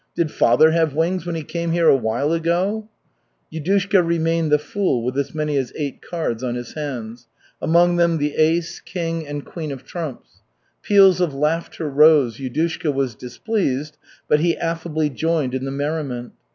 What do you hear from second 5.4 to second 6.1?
as eight